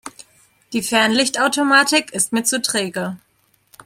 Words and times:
Die 0.73 0.81
Fernlichtautomatik 0.81 2.09
ist 2.11 2.33
mir 2.33 2.43
zu 2.43 2.59
träge. 2.59 3.19